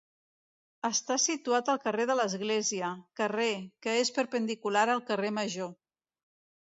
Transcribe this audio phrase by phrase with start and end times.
[0.87, 2.89] Està situat al carrer de l'església,
[3.21, 3.51] carrer,
[3.87, 5.71] que és perpendicular al carrer Major.